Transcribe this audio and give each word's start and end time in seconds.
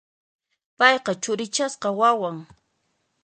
Payqa 0.77 1.13
churichasqa 1.23 1.89
wawan. 1.99 2.37